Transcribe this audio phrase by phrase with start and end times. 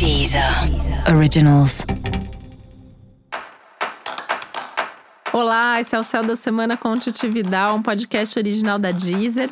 [0.00, 0.42] Deezer
[1.14, 1.84] Originals.
[5.30, 9.50] Olá, esse é o Céu da Semana com Titi Vidal, um podcast original da Deezer.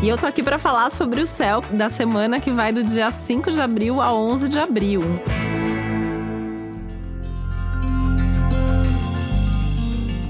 [0.00, 3.10] E eu tô aqui para falar sobre o céu da semana que vai do dia
[3.10, 5.02] 5 de abril a 11 de abril.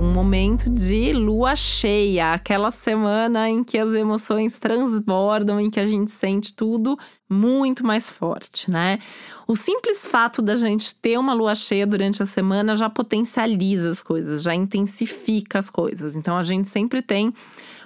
[0.00, 5.84] Um momento de lua cheia, aquela semana em que as emoções transbordam, em que a
[5.84, 6.98] gente sente tudo
[7.28, 8.98] muito mais forte, né?
[9.46, 14.02] O simples fato da gente ter uma lua cheia durante a semana já potencializa as
[14.02, 16.16] coisas, já intensifica as coisas.
[16.16, 17.30] Então a gente sempre tem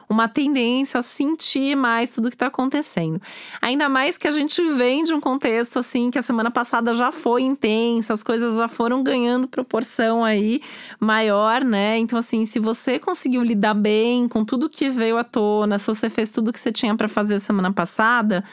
[0.09, 3.21] uma tendência a sentir mais tudo que está acontecendo.
[3.61, 7.11] Ainda mais que a gente vem de um contexto assim que a semana passada já
[7.11, 10.61] foi intensa, as coisas já foram ganhando proporção aí
[10.99, 11.99] maior, né?
[11.99, 16.09] Então assim, se você conseguiu lidar bem com tudo que veio à tona, se você
[16.11, 18.45] fez tudo que você tinha para fazer semana passada,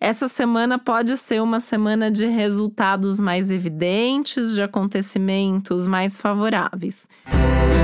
[0.00, 7.06] essa semana pode ser uma semana de resultados mais evidentes, de acontecimentos mais favoráveis.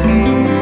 [0.07, 0.56] Música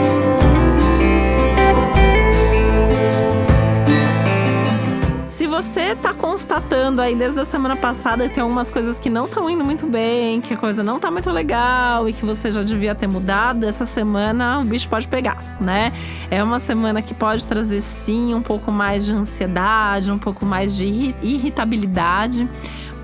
[5.46, 9.48] você tá constatando aí desde a semana passada que tem algumas coisas que não estão
[9.48, 12.94] indo muito bem, que a coisa não tá muito legal e que você já devia
[12.94, 15.92] ter mudado, essa semana o bicho pode pegar, né?
[16.30, 20.76] É uma semana que pode trazer sim um pouco mais de ansiedade, um pouco mais
[20.76, 22.48] de irritabilidade.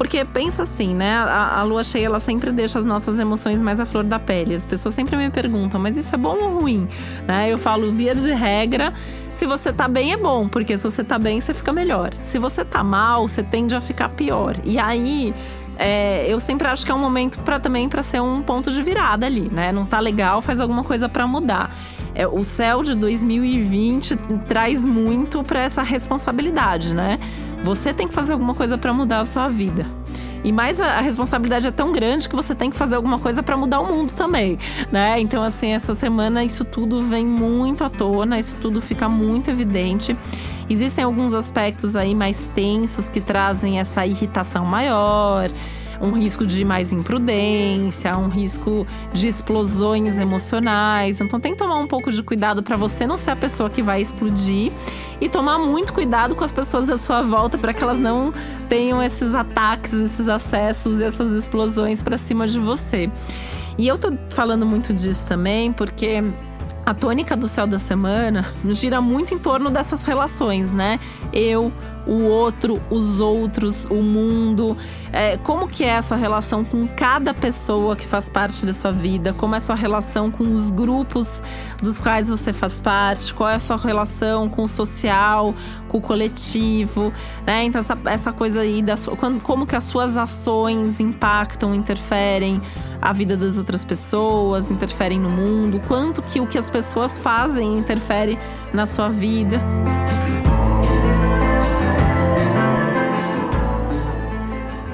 [0.01, 1.13] Porque pensa assim, né?
[1.19, 4.55] A, a, lua cheia, ela sempre deixa as nossas emoções mais à flor da pele.
[4.55, 6.89] As pessoas sempre me perguntam, mas isso é bom ou ruim?
[7.29, 7.53] Né?
[7.53, 8.95] Eu falo, via de regra,
[9.29, 12.15] se você tá bem é bom, porque se você tá bem, você fica melhor.
[12.23, 14.57] Se você tá mal, você tende a ficar pior.
[14.65, 15.35] E aí,
[15.77, 18.83] é, eu sempre acho que é um momento para também para ser um ponto de
[18.83, 19.71] virada ali, né?
[19.71, 21.71] Não tá legal, faz alguma coisa para mudar.
[22.15, 24.17] É, o céu de 2020
[24.49, 27.19] traz muito para essa responsabilidade, né?
[27.63, 29.87] Você tem que fazer alguma coisa para mudar a sua vida.
[30.43, 33.43] E mais a, a, responsabilidade é tão grande que você tem que fazer alguma coisa
[33.43, 34.59] para mudar o mundo também,
[34.91, 35.21] né?
[35.21, 40.17] Então, assim, essa semana isso tudo vem muito à tona, isso tudo fica muito evidente.
[40.69, 45.51] Existem alguns aspectos aí mais tensos que trazem essa irritação maior
[46.01, 51.21] um risco de mais imprudência, um risco de explosões emocionais.
[51.21, 53.83] Então tem que tomar um pouco de cuidado para você não ser a pessoa que
[53.83, 54.73] vai explodir
[55.21, 58.33] e tomar muito cuidado com as pessoas à sua volta para que elas não
[58.69, 63.11] tenham esses ataques, esses acessos e essas explosões para cima de você.
[63.77, 66.23] E eu tô falando muito disso também porque
[66.91, 70.99] a tônica do céu da semana gira muito em torno dessas relações, né?
[71.33, 71.73] Eu,
[72.05, 74.77] o outro, os outros, o mundo.
[75.13, 78.91] É, como que é a sua relação com cada pessoa que faz parte da sua
[78.91, 79.33] vida?
[79.33, 81.41] Como é a sua relação com os grupos
[81.81, 83.33] dos quais você faz parte?
[83.35, 85.55] Qual é a sua relação com o social,
[85.89, 87.13] com o coletivo?
[87.47, 87.67] Né?
[87.67, 92.61] Então, essa, essa coisa aí da sua, como que as suas ações impactam, interferem
[93.01, 95.81] a vida das outras pessoas, interferem no mundo?
[95.89, 98.39] Quanto que o que as pessoas fazem interfere
[98.73, 99.61] na sua vida?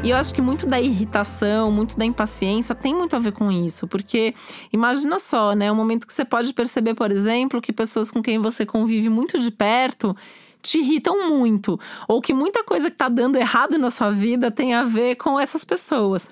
[0.02, 3.50] E eu acho que muito da irritação, muito da impaciência tem muito a ver com
[3.50, 4.32] isso, porque
[4.72, 8.38] imagina só, né, um momento que você pode perceber, por exemplo, que pessoas com quem
[8.38, 10.16] você convive muito de perto
[10.62, 14.74] te irritam muito, ou que muita coisa que tá dando errado na sua vida tem
[14.74, 16.28] a ver com essas pessoas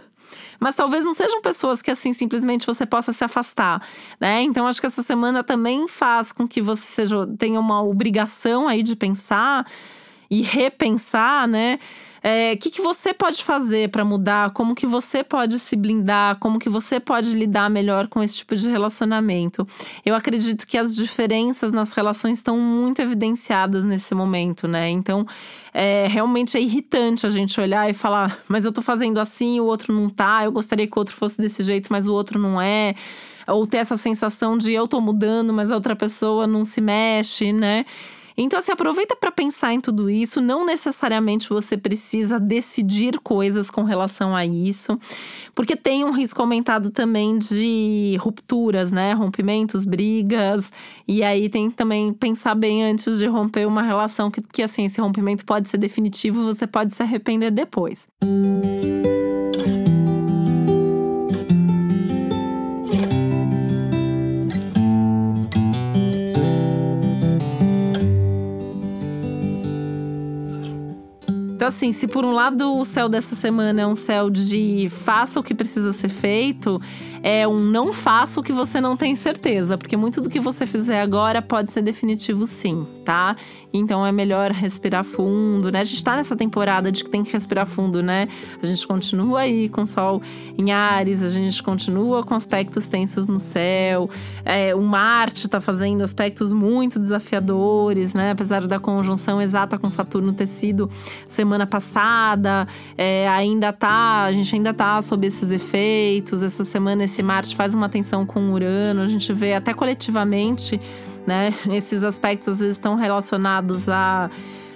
[0.60, 3.82] mas talvez não sejam pessoas que assim simplesmente você possa se afastar,
[4.20, 4.42] né?
[4.42, 8.82] Então acho que essa semana também faz com que você seja tenha uma obrigação aí
[8.82, 9.66] de pensar
[10.30, 11.78] e repensar, né?
[12.26, 14.50] É, que, que você pode fazer para mudar?
[14.52, 16.38] Como que você pode se blindar?
[16.38, 19.68] Como que você pode lidar melhor com esse tipo de relacionamento?
[20.06, 24.88] Eu acredito que as diferenças nas relações estão muito evidenciadas nesse momento, né?
[24.88, 25.26] Então,
[25.74, 29.66] é, realmente é irritante a gente olhar e falar, mas eu tô fazendo assim, o
[29.66, 32.58] outro não tá, eu gostaria que o outro fosse desse jeito, mas o outro não
[32.58, 32.94] é.
[33.46, 37.52] Ou ter essa sensação de eu tô mudando, mas a outra pessoa não se mexe,
[37.52, 37.84] né?
[38.36, 40.40] Então, assim, aproveita para pensar em tudo isso.
[40.40, 44.98] Não necessariamente você precisa decidir coisas com relação a isso,
[45.54, 49.12] porque tem um risco aumentado também de rupturas, né?
[49.12, 50.72] Rompimentos, brigas.
[51.06, 54.86] E aí tem que também pensar bem antes de romper uma relação que, que assim,
[54.86, 58.08] esse rompimento pode ser definitivo, você pode se arrepender depois.
[58.22, 58.93] Música
[71.74, 75.42] assim, se por um lado o céu dessa semana é um céu de faça o
[75.42, 76.80] que precisa ser feito,
[77.20, 80.64] é um não faça o que você não tem certeza, porque muito do que você
[80.64, 83.34] fizer agora pode ser definitivo sim, tá?
[83.72, 85.80] Então é melhor respirar fundo, né?
[85.80, 88.28] A gente tá nessa temporada de que tem que respirar fundo, né?
[88.62, 90.22] A gente continua aí com o sol
[90.56, 94.08] em Ares, a gente continua com aspectos tensos no céu,
[94.44, 98.30] é, o Marte tá fazendo aspectos muito desafiadores, né?
[98.30, 100.88] Apesar da conjunção exata com Saturno ter sido
[101.64, 107.22] semana passada, é, ainda tá, a gente ainda tá sob esses efeitos, essa semana esse
[107.22, 110.80] Marte faz uma tensão com Urano, a gente vê até coletivamente,
[111.26, 111.52] né?
[111.72, 114.30] Esses aspectos às vezes estão relacionados a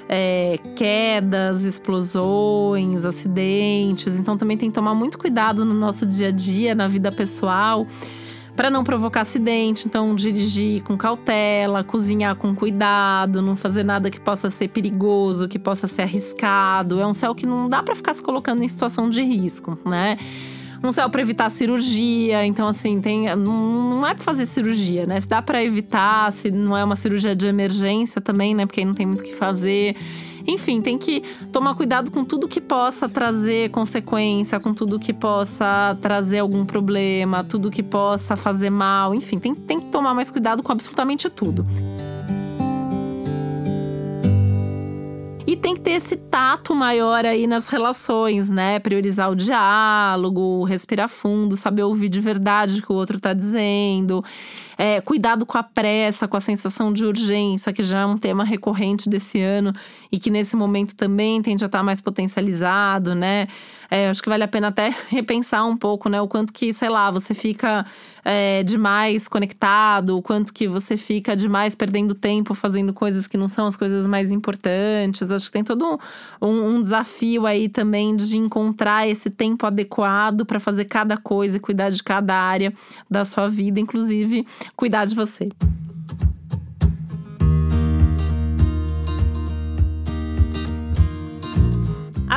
[0.09, 4.19] é, quedas, explosões, acidentes.
[4.19, 7.87] Então também tem que tomar muito cuidado no nosso dia a dia, na vida pessoal,
[8.59, 9.87] para não provocar acidente.
[9.87, 15.61] Então dirigir com cautela, cozinhar com cuidado, não fazer nada que possa ser perigoso, que
[15.61, 17.01] possa ser arriscado.
[17.01, 20.19] É um céu que não dá para ficar se colocando em situação de risco, né?
[20.83, 22.45] um céu para evitar cirurgia.
[22.45, 25.21] Então, assim, tem, não, não é para fazer cirurgia, né?
[25.21, 28.67] Se dá para evitar, se não é uma cirurgia de emergência também, né?
[28.67, 29.97] Porque aí não tem muito o que fazer.
[30.49, 31.23] Enfim, tem que
[31.53, 37.45] tomar cuidado com tudo que possa trazer consequência, com tudo que possa trazer algum problema,
[37.45, 39.15] tudo que possa fazer mal.
[39.15, 41.67] Enfim, tem, tem que tomar mais cuidado com absolutamente tudo.
[45.49, 48.79] E tem que ter esse tato maior aí nas relações, né?
[48.79, 54.23] Priorizar o diálogo, respirar fundo, saber ouvir de verdade o que o outro tá dizendo.
[54.77, 58.45] É, cuidado com a pressa, com a sensação de urgência, que já é um tema
[58.45, 59.73] recorrente desse ano
[60.13, 63.49] e que nesse momento também tende a estar tá mais potencializado, né?
[63.91, 66.21] É, acho que vale a pena até repensar um pouco, né?
[66.21, 67.87] O quanto que, sei lá, você fica
[68.25, 73.49] é, demais conectado, o quanto que você fica demais perdendo tempo fazendo coisas que não
[73.49, 75.31] são as coisas mais importantes.
[75.31, 75.99] Acho que tem todo
[76.41, 81.61] um, um desafio aí também de encontrar esse tempo adequado para fazer cada coisa e
[81.61, 82.73] cuidar de cada área
[83.11, 84.47] da sua vida, inclusive
[84.77, 85.49] cuidar de você.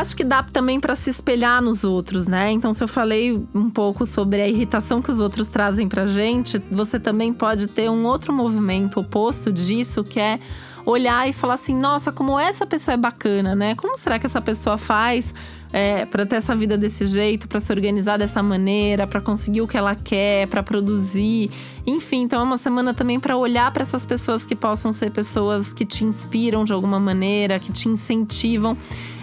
[0.01, 2.51] Acho que dá também para se espelhar nos outros, né?
[2.51, 6.59] Então, se eu falei um pouco sobre a irritação que os outros trazem pra gente,
[6.71, 10.39] você também pode ter um outro movimento oposto disso, que é
[10.87, 13.75] olhar e falar assim: nossa, como essa pessoa é bacana, né?
[13.75, 15.35] Como será que essa pessoa faz
[15.71, 19.67] é, para ter essa vida desse jeito, para se organizar dessa maneira, para conseguir o
[19.67, 21.51] que ela quer, para produzir,
[21.85, 22.23] enfim.
[22.23, 25.85] Então é uma semana também para olhar para essas pessoas que possam ser pessoas que
[25.85, 28.75] te inspiram de alguma maneira, que te incentivam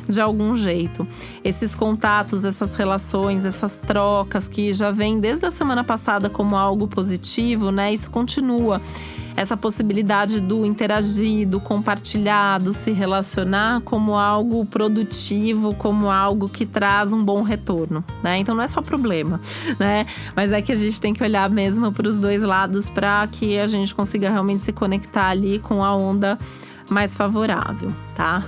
[0.08, 1.06] de algum jeito.
[1.44, 6.88] Esses contatos, essas relações, essas trocas que já vem desde a semana passada como algo
[6.88, 7.92] positivo, né?
[7.92, 8.80] Isso continua
[9.36, 16.66] essa possibilidade do interagir, do compartilhar, do se relacionar como algo produtivo, como algo que
[16.66, 18.38] traz um bom retorno, né?
[18.38, 19.40] Então não é só problema,
[19.78, 20.06] né?
[20.34, 23.58] Mas é que a gente tem que olhar mesmo para os dois lados para que
[23.58, 26.36] a gente consiga realmente se conectar ali com a onda
[26.90, 28.44] mais favorável, tá?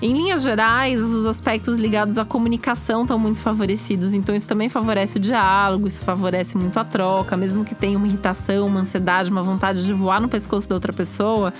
[0.00, 5.16] Em linhas gerais, os aspectos ligados à comunicação estão muito favorecidos, então isso também favorece
[5.16, 9.42] o diálogo, isso favorece muito a troca, mesmo que tenha uma irritação, uma ansiedade, uma
[9.42, 11.52] vontade de voar no pescoço da outra pessoa,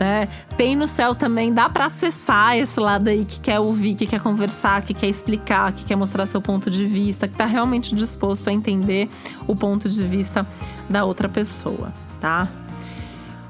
[0.00, 0.26] né?
[0.56, 4.20] Tem no céu também, dá para acessar esse lado aí que quer ouvir, que quer
[4.20, 8.48] conversar, que quer explicar, que quer mostrar seu ponto de vista, que tá realmente disposto
[8.48, 9.08] a entender
[9.46, 10.44] o ponto de vista
[10.90, 12.48] da outra pessoa, tá?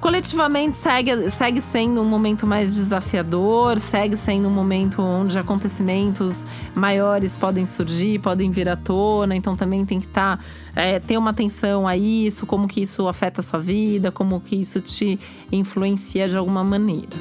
[0.05, 7.35] Coletivamente segue, segue sendo um momento mais desafiador, segue sendo um momento onde acontecimentos maiores
[7.35, 10.45] podem surgir, podem vir à tona, então também tem que estar tá,
[10.77, 14.57] é, ter uma atenção a isso, como que isso afeta a sua vida, como que
[14.57, 15.19] isso te
[15.51, 17.17] influencia de alguma maneira.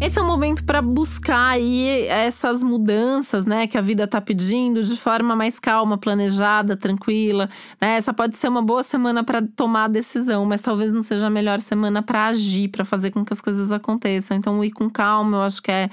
[0.00, 4.82] Esse é o momento para buscar aí essas mudanças, né, que a vida tá pedindo
[4.82, 7.96] de forma mais calma, planejada, tranquila, né?
[7.96, 11.30] Essa pode ser uma boa semana para tomar a decisão, mas talvez não seja a
[11.30, 14.34] melhor semana para agir, para fazer com que as coisas aconteçam.
[14.38, 15.90] Então, ir com calma, eu acho que é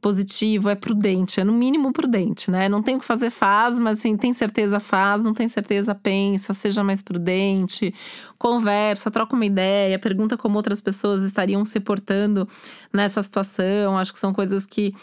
[0.00, 2.68] positivo, é prudente, é no mínimo prudente, né?
[2.68, 6.52] Não tem o que fazer, faz, mas assim, tem certeza, faz, não tem certeza, pensa,
[6.52, 7.92] seja mais prudente,
[8.38, 12.48] conversa, troca uma ideia, pergunta como outras pessoas estariam se portando
[12.92, 13.98] nessa situação.
[13.98, 14.94] Acho que são coisas que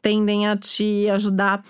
[0.00, 1.62] tendem a te ajudar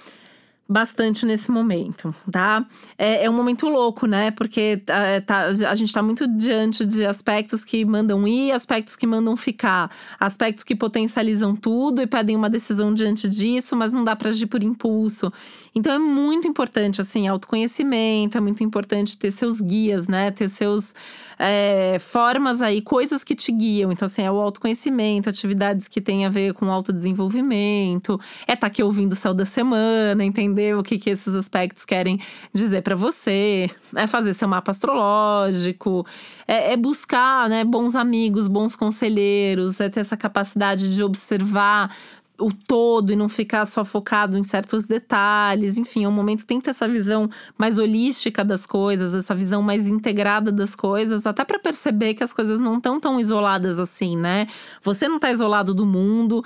[0.69, 2.67] bastante nesse momento, tá?
[2.99, 4.31] É, é um momento louco, né?
[4.31, 9.07] Porque é, tá, a gente tá muito diante de aspectos que mandam ir, aspectos que
[9.07, 14.15] mandam ficar, aspectos que potencializam tudo e pedem uma decisão diante disso, mas não dá
[14.15, 15.33] para agir por impulso.
[15.75, 20.31] Então é muito importante, assim, autoconhecimento, é muito importante ter seus guias, né?
[20.31, 20.95] Ter seus
[21.39, 23.91] é, formas aí, coisas que te guiam.
[23.91, 28.83] Então, assim, é o autoconhecimento, atividades que têm a ver com autodesenvolvimento, é tá aqui
[28.83, 30.58] ouvindo o céu da semana, entendeu?
[30.59, 32.19] Entender o que, que esses aspectos querem
[32.53, 36.05] dizer para você, é fazer seu mapa astrológico,
[36.47, 41.95] é, é buscar né, bons amigos, bons conselheiros, é ter essa capacidade de observar
[42.41, 45.77] o todo e não ficar só focado em certos detalhes.
[45.77, 49.35] Enfim, é um momento que tem que ter essa visão mais holística das coisas, essa
[49.35, 53.79] visão mais integrada das coisas, até para perceber que as coisas não estão tão isoladas
[53.79, 54.47] assim, né?
[54.83, 56.43] Você não está isolado do mundo,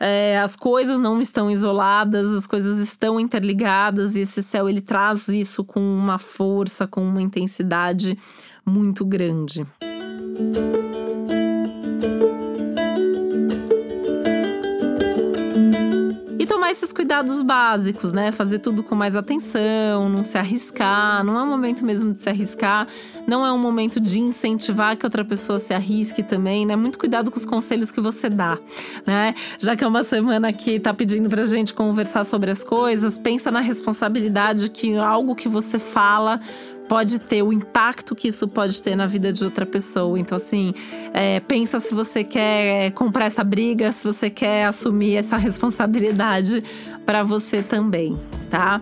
[0.00, 5.28] é, as coisas não estão isoladas, as coisas estão interligadas e esse céu ele traz
[5.28, 8.18] isso com uma força, com uma intensidade
[8.64, 9.64] muito grande.
[10.38, 10.85] Música
[16.66, 18.32] tomar esses cuidados básicos, né?
[18.32, 21.22] Fazer tudo com mais atenção, não se arriscar.
[21.24, 22.88] Não é um momento mesmo de se arriscar,
[23.26, 26.74] não é um momento de incentivar que outra pessoa se arrisque também, né?
[26.74, 28.58] Muito cuidado com os conselhos que você dá,
[29.06, 29.34] né?
[29.58, 33.50] Já que é uma semana que tá pedindo pra gente conversar sobre as coisas, pensa
[33.50, 36.40] na responsabilidade que algo que você fala
[36.88, 40.18] pode ter, o impacto que isso pode ter na vida de outra pessoa.
[40.18, 40.72] Então, assim,
[41.12, 46.62] é, pensa se você quer comprar essa briga, se você quer assumir essa responsabilidade
[47.04, 48.18] para você também,
[48.50, 48.80] tá?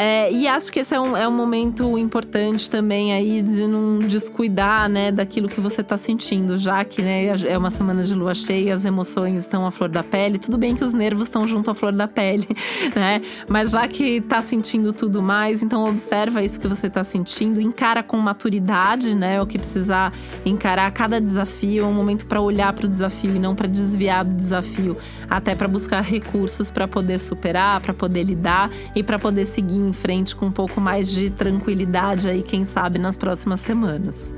[0.00, 3.98] É, e acho que esse é um, é um momento importante também aí de não
[3.98, 8.32] descuidar, né, daquilo que você está sentindo, já que, né, é uma semana de lua
[8.32, 10.38] cheia, as emoções estão à flor da pele.
[10.38, 12.46] Tudo bem que os nervos estão junto à flor da pele,
[12.94, 13.20] né?
[13.48, 18.00] Mas já que está sentindo tudo mais, então observa isso que você está sentindo, encara
[18.00, 20.12] com maturidade, né, o que precisar
[20.46, 24.24] encarar cada desafio, é um momento para olhar para o desafio e não para desviar
[24.24, 24.96] do desafio,
[25.28, 29.92] até para buscar recursos para poder superar, para poder lidar e para poder seguir em
[29.92, 34.34] frente com um pouco mais de tranquilidade aí, quem sabe, nas próximas semanas.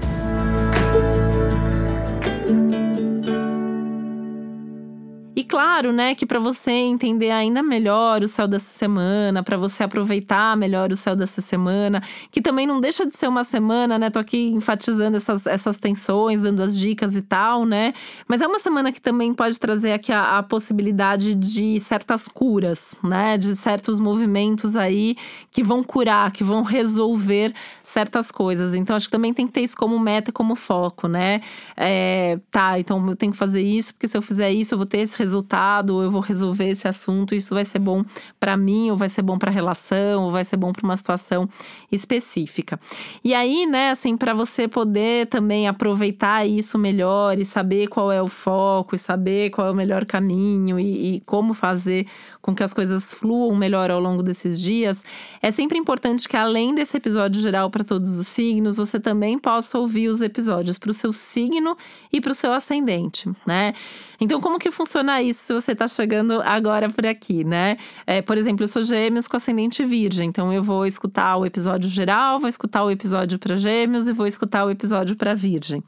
[5.50, 10.57] Claro, né, que para você entender ainda melhor o céu dessa semana, para você aproveitar
[10.57, 14.11] melhor o céu dessa semana, que também não deixa de ser uma semana, né?
[14.11, 17.92] Tô aqui enfatizando essas, essas tensões, dando as dicas e tal, né?
[18.28, 22.95] Mas é uma semana que também pode trazer aqui a, a possibilidade de certas curas,
[23.02, 23.37] né?
[23.37, 25.16] De certos movimentos aí
[25.50, 27.52] que vão curar, que vão resolver
[27.83, 28.73] certas coisas.
[28.73, 31.40] Então, acho que também tem que ter isso como meta, como foco, né?
[31.76, 34.87] É, tá, então eu tenho que fazer isso, porque se eu fizer isso, eu vou
[34.87, 38.05] ter esse resultado resultado, eu vou resolver esse assunto, isso vai ser bom
[38.39, 40.97] para mim, ou vai ser bom para a relação, ou vai ser bom para uma
[40.97, 41.49] situação
[41.91, 42.79] específica.
[43.25, 48.23] E aí, né, assim, para você poder também aproveitar isso melhor e saber qual é
[48.23, 52.07] o foco, e saber qual é o melhor caminho e, e como fazer
[52.43, 55.05] com que as coisas fluam melhor ao longo desses dias,
[55.43, 59.79] é sempre importante que além desse episódio geral para todos os signos, você também possa
[59.79, 61.77] ouvir os episódios para o seu signo
[62.13, 63.73] e para o seu ascendente, né?
[64.21, 67.77] Então, como que funciona isso se você está chegando agora por aqui, né?
[68.07, 71.89] É, por exemplo, eu sou gêmeos com ascendente virgem, então eu vou escutar o episódio
[71.89, 75.83] geral, vou escutar o episódio para gêmeos e vou escutar o episódio para virgem.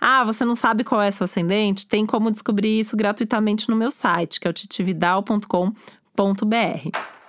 [0.00, 1.86] Ah, você não sabe qual é seu ascendente?
[1.86, 7.20] Tem como descobrir isso gratuitamente no meu site, que é o titividal.com.br.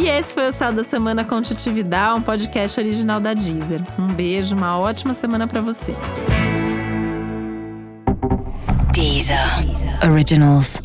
[0.00, 3.82] E esse foi o Céu da Semana com Titividal, um podcast original da Deezer.
[3.98, 5.92] Um beijo, uma ótima semana para você.
[9.28, 9.98] Deezer.
[10.02, 10.80] Originals.